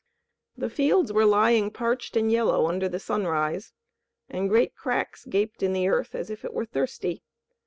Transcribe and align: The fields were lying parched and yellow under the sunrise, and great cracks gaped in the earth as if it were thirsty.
The 0.57 0.71
fields 0.71 1.13
were 1.13 1.25
lying 1.25 1.69
parched 1.69 2.17
and 2.17 2.31
yellow 2.31 2.65
under 2.65 2.89
the 2.89 2.99
sunrise, 2.99 3.71
and 4.31 4.49
great 4.49 4.73
cracks 4.73 5.25
gaped 5.25 5.61
in 5.61 5.73
the 5.73 5.87
earth 5.89 6.15
as 6.15 6.31
if 6.31 6.43
it 6.43 6.55
were 6.55 6.65
thirsty. 6.65 7.21